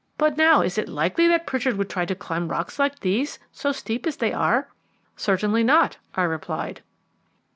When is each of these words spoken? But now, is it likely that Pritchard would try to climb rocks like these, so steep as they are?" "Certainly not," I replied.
But 0.17 0.35
now, 0.35 0.61
is 0.63 0.79
it 0.79 0.89
likely 0.89 1.27
that 1.27 1.45
Pritchard 1.45 1.77
would 1.77 1.87
try 1.91 2.05
to 2.05 2.15
climb 2.15 2.47
rocks 2.47 2.79
like 2.79 3.01
these, 3.01 3.37
so 3.51 3.71
steep 3.71 4.07
as 4.07 4.17
they 4.17 4.33
are?" 4.33 4.67
"Certainly 5.15 5.63
not," 5.63 5.97
I 6.15 6.23
replied. 6.23 6.81